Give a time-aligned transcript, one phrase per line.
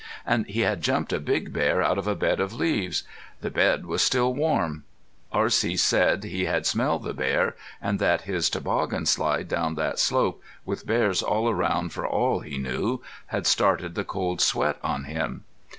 [0.25, 3.03] And he had jumped a big bear out of a bed of leaves.
[3.41, 4.83] The bed was still warm.
[5.31, 5.77] R.C.
[5.77, 11.21] said he had smelled bear, and that his toboggan slide down that slope, with bears
[11.21, 15.43] all around for all he knew, had started the cold sweat on him.